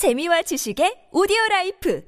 [0.00, 2.00] 재미와 지식의 오디오 라이프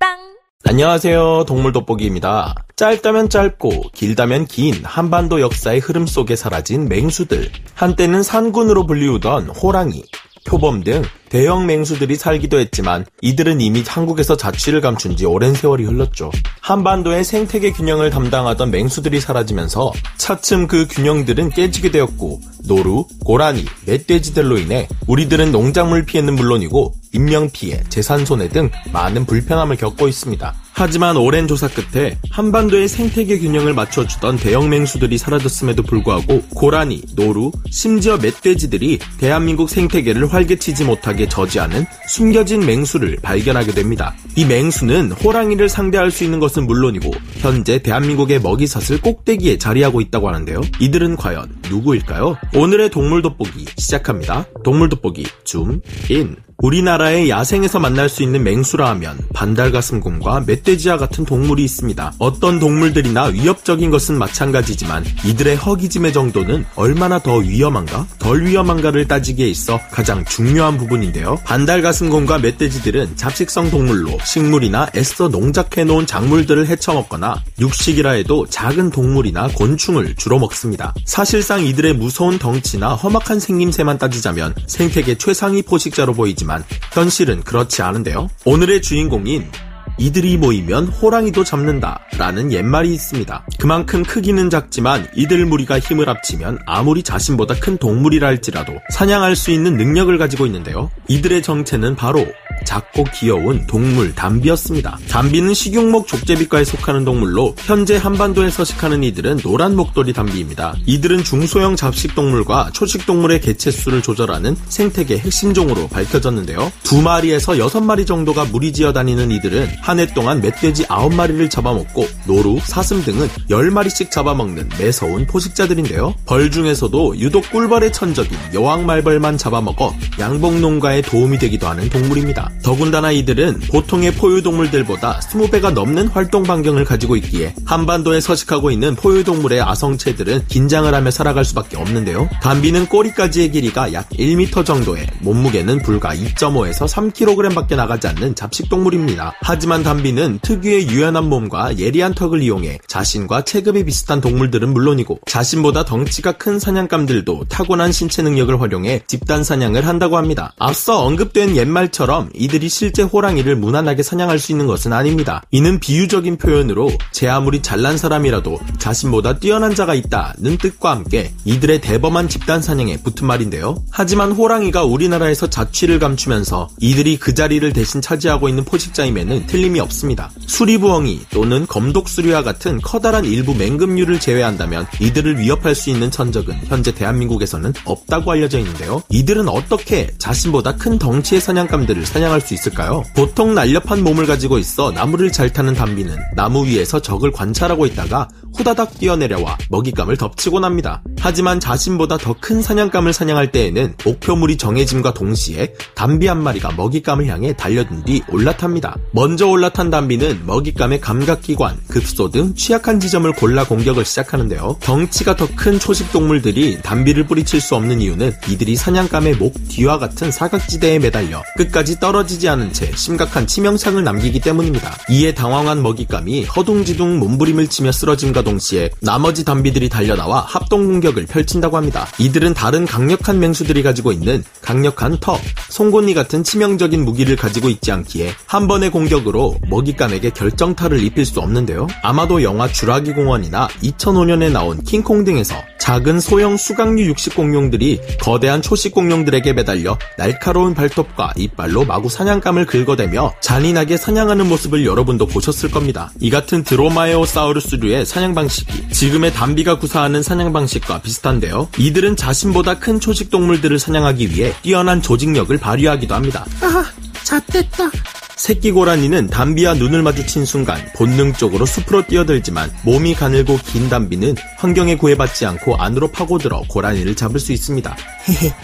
[0.00, 0.16] 팟빵
[0.64, 1.44] 안녕하세요.
[1.46, 2.54] 동물 돋보기입니다.
[2.74, 7.50] 짧다면 짧고 길다면 긴 한반도 역사의 흐름 속에 사라진 맹수들.
[7.74, 10.04] 한때는 산군으로 불리우던 호랑이,
[10.46, 16.30] 표범 등 대형 맹수들이 살기도 했지만 이들은 이미 한국에서 자취를 감춘 지 오랜 세월이 흘렀죠.
[16.62, 24.88] 한반도의 생태계 균형을 담당하던 맹수들이 사라지면서 차츰 그 균형들은 깨지게 되었고 노루, 고라니, 멧돼지들로 인해
[25.06, 30.54] 우리들은 농작물 피해는 물론이고 인명 피해, 재산 손해 등 많은 불편함을 겪고 있습니다.
[30.72, 38.16] 하지만 오랜 조사 끝에 한반도의 생태계 균형을 맞춰주던 대형 맹수들이 사라졌음에도 불구하고 고라니, 노루, 심지어
[38.18, 44.14] 멧돼지들이 대한민국 생태계를 활개치지 못하게 저지하는 숨겨진 맹수를 발견하게 됩니다.
[44.36, 50.60] 이 맹수는 호랑이를 상대할 수 있는 것은 물론이고 현재 대한민국의 먹이사슬 꼭대기에 자리하고 있다고 하는데요.
[50.78, 52.36] 이들은 과연 누구일까요?
[52.54, 54.46] 오늘의 동물 돋보기 시작합니다.
[54.62, 56.36] 동물 돋보기 줌 인.
[56.60, 62.14] 우리나라의 야생에서 만날 수 있는 맹수라 하면 반달가슴곰과 멧돼지와 같은 동물이 있습니다.
[62.18, 68.08] 어떤 동물들이나 위협적인 것은 마찬가지지만 이들의 허기짐의 정도는 얼마나 더 위험한가?
[68.18, 71.36] 덜 위험한가를 따지기에 있어 가장 중요한 부분인데요.
[71.44, 80.16] 반달가슴곰과 멧돼지들은 잡식성 동물로 식물이나 애써 농작해 놓은 작물들을 헤쳐먹거나 육식이라 해도 작은 동물이나 곤충을
[80.16, 80.92] 주로 먹습니다.
[81.04, 88.30] 사실상 이들의 무서운 덩치나 험악한 생김새만 따지자면 생태계 최상위 포식자로 보이지만 하지만 현실은 그렇지 않은데요.
[88.46, 89.50] 오늘의 주인공인
[89.98, 93.44] 이들이 모이면 호랑이도 잡는다 라는 옛말이 있습니다.
[93.58, 99.76] 그만큼 크기는 작지만 이들 무리가 힘을 합치면 아무리 자신보다 큰 동물이라 할지라도 사냥할 수 있는
[99.76, 100.90] 능력을 가지고 있는데요.
[101.08, 102.24] 이들의 정체는 바로
[102.64, 104.98] 작고 귀여운 동물 담비였습니다.
[105.10, 110.74] 담비는 식용목 족제비과에 속하는 동물로 현재 한반도에 서식하는 이들은 노란 목도리 담비입니다.
[110.86, 116.72] 이들은 중소형 잡식 동물과 초식 동물의 개체수를 조절하는 생태계 핵심종으로 밝혀졌는데요.
[116.82, 122.06] 두 마리에서 여섯 마리 정도가 무리지어 다니는 이들은 한 해 동안 멧돼지 아홉 마리를 잡아먹고
[122.28, 126.14] 노루, 사슴 등은 열 마리씩 잡아먹는 매서운 포식자들인데요.
[126.24, 132.47] 벌 중에서도 유독 꿀벌의 천적인 여왕말벌만 잡아먹어 양봉 농가에 도움이 되기도 하는 동물입니다.
[132.62, 140.46] 더군다나 이들은 보통의 포유동물들보다 20배가 넘는 활동 반경을 가지고 있기에 한반도에 서식하고 있는 포유동물의 아성체들은
[140.48, 142.28] 긴장을 하며 살아갈 수밖에 없는데요.
[142.42, 149.34] 담비는 꼬리까지의 길이가 약 1m 정도에 몸무게는 불과 2.5에서 3kg밖에 나가지 않는 잡식동물입니다.
[149.40, 156.32] 하지만 담비는 특유의 유연한 몸과 예리한 턱을 이용해 자신과 체급이 비슷한 동물들은 물론이고 자신보다 덩치가
[156.32, 160.52] 큰 사냥감들도 타고난 신체 능력을 활용해 집단 사냥을 한다고 합니다.
[160.58, 165.42] 앞서 언급된 옛말처럼 이들이 실제 호랑이를 무난하게 사냥할 수 있는 것은 아닙니다.
[165.50, 172.28] 이는 비유적인 표현으로 제 아무리 잘난 사람이라도 자신보다 뛰어난 자가 있다는 뜻과 함께 이들의 대범한
[172.28, 173.82] 집단 사냥에 붙은 말인데요.
[173.90, 180.30] 하지만 호랑이가 우리나라에서 자취를 감추면서 이들이 그 자리를 대신 차지하고 있는 포식자임에는 틀림이 없습니다.
[180.46, 187.72] 수리부엉이 또는 검독수리와 같은 커다란 일부 맹금류를 제외한다면 이들을 위협할 수 있는 천적은 현재 대한민국에서는
[187.84, 189.02] 없다고 알려져 있는데요.
[189.10, 193.02] 이들은 어떻게 자신보다 큰 덩치의 사냥감들을 사냥 할 할수 있을까요?
[193.14, 198.98] 보통 날렵한 몸을 가지고 있어 나무를 잘 타는 담비는 나무 위에서 적을 관찰하고 있다가 후다닥
[198.98, 201.02] 뛰어내려와 먹잇감을 덮치곤 합니다.
[201.20, 207.52] 하지만 자신보다 더 큰 사냥감을 사냥할 때에는 목표물이 정해짐과 동시에 담비 한 마리가 먹잇감을 향해
[207.52, 208.96] 달려든 뒤 올라탑니다.
[209.10, 214.76] 먼저 올라탄 담비는 먹잇감의 감각기관, 급소 등 취약한 지점을 골라 공격을 시작하는데요.
[214.80, 220.30] 덩치가 더 큰 초식 동물들이 담비를 뿌리칠 수 없는 이유는 이들이 사냥감의 목 뒤와 같은
[220.30, 224.96] 사각지대에 매달려 끝까지 떨어지지 않은 채 심각한 치명상을 남기기 때문입니다.
[225.10, 231.76] 이에 당황한 먹잇감이 허둥지둥 몸부림을 치며 쓰러짐과 공격과 동시에 나머지 담비들이 달려나와 합동 공격을 펼친다고
[231.76, 232.06] 합니다.
[232.18, 235.40] 이들은 다른 강력한 맹수들이 가지고 있는 강력한 턱,
[235.70, 241.86] 송곳니 같은 치명적인 무기를 가지고 있지 않기에 한 번의 공격으로 먹잇감에게 결정타를 입힐 수 없는데요.
[242.02, 245.54] 아마도 영화 주라기 공원이나 2005년에 나온 킹콩 등에서
[245.88, 253.32] 작은 소형 수강류 육식 공룡들이 거대한 초식 공룡들에게 매달려 날카로운 발톱과 이빨로 마구 사냥감을 긁어대며
[253.40, 256.10] 잔인하게 사냥하는 모습을 여러분도 보셨을 겁니다.
[256.20, 261.68] 이 같은 드로마에오사우루스류의 사냥 방식이 지금의 담비가 구사하는 사냥 방식과 비슷한데요.
[261.78, 266.44] 이들은 자신보다 큰 초식 동물들을 사냥하기 위해 뛰어난 조직력을 발휘하기도 합니다.
[266.60, 266.84] 아,
[267.24, 267.90] 잣됐다.
[268.36, 275.46] 새끼 고라니는 담비와 눈을 마주친 순간 본능적으로 숲으로 뛰어들지만 몸이 가늘고 긴 담비는 환경에 구애받지
[275.46, 277.96] 않고 안으로 파고들어 고라니를 잡을 수 있습니다.
[278.28, 278.54] 헤헤,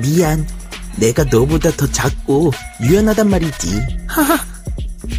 [0.00, 0.46] 미안.
[0.96, 2.52] 내가 너보다 더 작고
[2.82, 3.80] 유연하단 말이지.
[4.08, 4.36] 하하,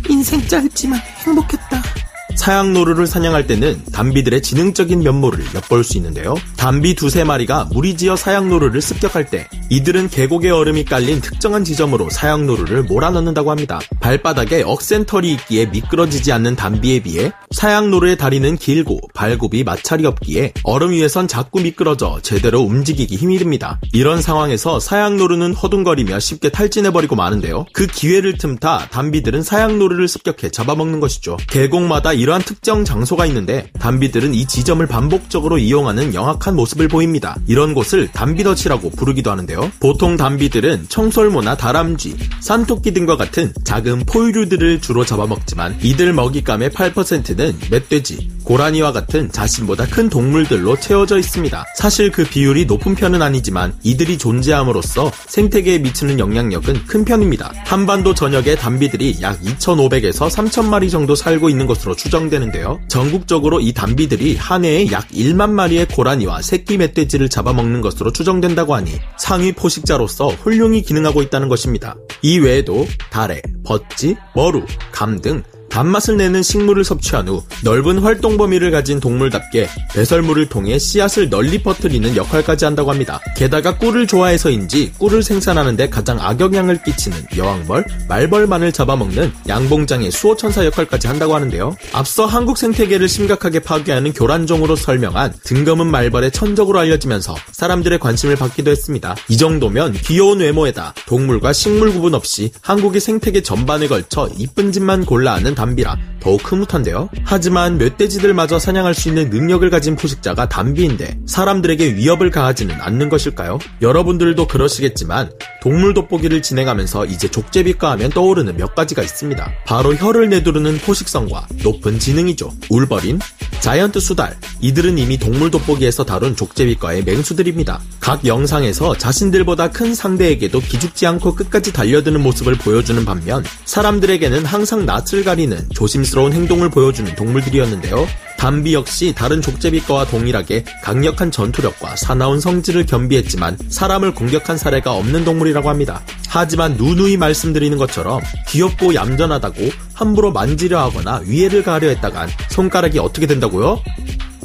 [0.09, 2.02] 인생 짧지만 행복했다.
[2.35, 6.35] 사양노루를 사냥할 때는 담비들의 지능적인 면모를 엿볼 수 있는데요.
[6.57, 13.51] 담비 두세 마리가 무리지어 사양노루를 습격할 때 이들은 계곡의 얼음이 깔린 특정한 지점으로 사양노루를 몰아넣는다고
[13.51, 13.79] 합니다.
[13.99, 21.27] 발바닥에 억센털이 있기에 미끄러지지 않는 담비에 비해 사양노루의 다리는 길고 발굽이 마찰이 없기에 얼음 위에선
[21.27, 23.79] 자꾸 미끄러져 제대로 움직이기 힘이 듭니다.
[23.93, 27.65] 이런 상황에서 사양노루는 허둥거리며 쉽게 탈진해버리고 마는데요.
[27.73, 31.37] 그 기회를 틈타 담비들은 사양노루를 습격해 잡아먹는 것이죠.
[31.47, 37.35] 계곡마다 이러한 특정 장소가 있는데 담비들은 이 지점을 반복적으로 이용하는 영악한 모습을 보입니다.
[37.47, 39.73] 이런 곳을 담비덫이라고 부르기도 하는데요.
[39.81, 48.29] 보통 담비들은 청설모나 다람쥐, 산토끼 등과 같은 작은 포유류들을 주로 잡아먹지만 이들 먹잇감의 8%는 멧돼지,
[48.43, 51.65] 고라니와 같은 자신보다 큰 동물들로 채워져 있습니다.
[51.75, 57.51] 사실 그 비율이 높은 편은 아니지만 이들이 존재함으로써 생태계에 미치는 영향력은 큰 편입니다.
[57.65, 62.79] 한반도 전역에 담비들이 약 2,500에서 3,000마리 정도 살고 있는 것으로 추정되는데요.
[62.87, 68.91] 전국적으로 이 담비들이 한 해에 약 1만 마리의 고라니와 새끼 멧돼지를 잡아먹는 것으로 추정된다고 하니
[69.17, 71.95] 상위 포식자로서 훌륭히 기능하고 있다는 것입니다.
[72.21, 78.69] 이 외에도 달래, 버찌, 머루, 감 등 단맛을 내는 식물을 섭취한 후 넓은 활동 범위를
[78.69, 83.19] 가진 동물답게 배설물을 통해 씨앗을 널리 퍼뜨리는 역할까지 한다고 합니다.
[83.35, 91.33] 게다가 꿀을 좋아해서인지 꿀을 생산하는데 가장 악영향을 끼치는 여왕벌, 말벌만을 잡아먹는 양봉장의 수호천사 역할까지 한다고
[91.33, 91.75] 하는데요.
[91.91, 99.15] 앞서 한국 생태계를 심각하게 파괴하는 교란종으로 설명한 등검은 말벌의 천적으로 알려지면서 사람들의 관심을 받기도 했습니다.
[99.27, 105.55] 이 정도면 귀여운 외모에다 동물과 식물 구분 없이 한국의 생태계 전반에 걸쳐 이쁜 짓만 골라하는
[105.63, 107.09] 담비라 더욱 흐뭇한데요.
[107.23, 113.59] 하지만 멧돼지들마저 사냥할 수 있는 능력을 가진 포식자가 담비인데 사람들에게 위협을 가하지는 않는 것일까요?
[113.81, 115.31] 여러분들도 그러시겠지만
[115.61, 119.51] 동물 돋보기를 진행하면서 이제 족제비과 하면 떠오르는 몇 가지가 있습니다.
[119.65, 122.51] 바로 혀를 내두르는 포식성과 높은 지능이죠.
[122.69, 123.19] 울버린,
[123.61, 127.81] 자이언트 수달, 이들은 이미 동물 돋보기에서 다룬 족제비과의 맹수들입니다.
[127.99, 135.25] 각 영상에서 자신들보다 큰 상대에게도 기죽지 않고 끝까지 달려드는 모습을 보여주는 반면 사람들에게는 항상 낯을
[135.25, 138.07] 가리는 조심스러운 행동을 보여주는 동물들이었는데요.
[138.37, 145.67] 담비 역시 다른 족제비과와 동일하게 강력한 전투력과 사나운 성질을 겸비했지만 사람을 공격한 사례가 없는 동물이라고
[145.69, 146.01] 합니다.
[146.29, 153.81] 하지만 누누이 말씀드리는 것처럼 귀엽고 얌전하다고 함부로 만지려 하거나 위해를 가하려 했다간 손가락이 어떻게 된다고요?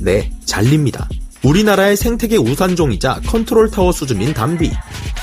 [0.01, 1.09] 네, 잘립니다.
[1.45, 4.71] 우리나라의 생태계 우산종이자 컨트롤 타워 수준인 담비.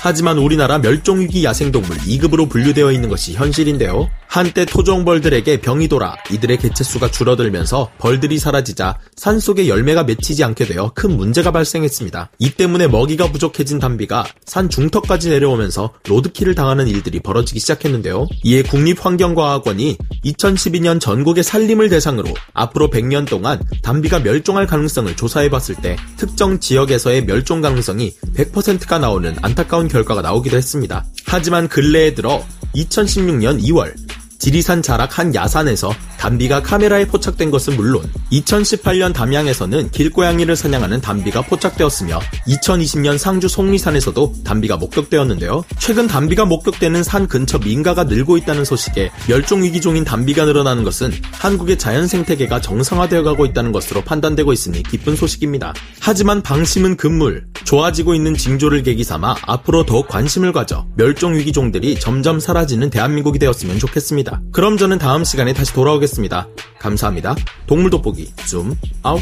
[0.01, 4.09] 하지만 우리나라 멸종위기 야생동물 2급으로 분류되어 있는 것이 현실인데요.
[4.35, 11.15] 한때 토종벌들에게 병이 돌아 이들의 개체수가 줄어들면서 벌들이 사라지자 산속에 열매가 맺히지 않게 되어 큰
[11.15, 12.31] 문제가 발생했습니다.
[12.39, 18.27] 이 때문에 먹이가 부족해진 담비가 산 중턱까지 내려오면서 로드킬을 당하는 일들이 벌어지기 시작했는데요.
[18.43, 26.59] 이에 국립환경과학원이 2012년 전국의 산림을 대상으로 앞으로 100년 동안 담비가 멸종할 가능성을 조사해봤을 때 특정
[26.59, 31.05] 지역에서의 멸종 가능성이 100%가 나오는 안타까운 결과가 나오기도 했습니다.
[31.25, 32.43] 하지만 근래에 들어
[32.75, 34.04] 2016년 2월
[34.39, 42.19] 지리산 자락 한 야산에서 담비가 카메라에 포착된 것은 물론 2018년 담양에서는 길고양이를 사냥하는 담비가 포착되었으며
[42.47, 45.63] 2020년 상주 속리산에서도 담비가 목격되었는데요.
[45.79, 52.07] 최근 담비가 목격되는 산 근처 민가가 늘고 있다는 소식에 멸종위기종인 담비가 늘어나는 것은 한국의 자연
[52.07, 55.73] 생태계가 정상화되어 가고 있다는 것으로 판단되고 있으니 기쁜 소식입니다.
[55.99, 62.89] 하지만 방심은 금물, 좋아지고 있는 징조를 계기 삼아 앞으로 더욱 관심을 가져 멸종위기종들이 점점 사라지는
[62.89, 64.41] 대한민국이 되었으면 좋겠습니다.
[64.51, 66.47] 그럼 저는 다음 시간에 다시 돌 아오겠습니다.
[66.79, 67.35] 감사합니다.
[67.67, 69.21] 동물 돋보기 줌 아웃.